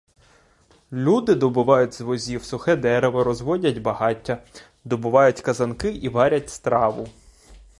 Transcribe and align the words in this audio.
Люди 0.91 1.35
добувають 1.35 1.93
з 1.93 2.01
возів 2.01 2.43
сухе 2.43 2.75
дерево, 2.75 3.23
розводять 3.23 3.77
багаття, 3.77 4.43
добувають 4.83 5.41
казанки 5.41 5.91
і 5.91 6.09
варять 6.09 6.49
страву. 6.49 7.07